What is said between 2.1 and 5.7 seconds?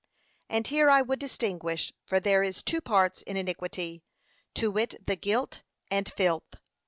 there is two parts in iniquity, to wit, the guilt